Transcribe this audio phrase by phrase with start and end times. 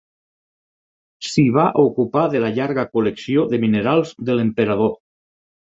[1.31, 4.95] S'hi va ocupar de la llarga col·lecció de minerals de l'emperador.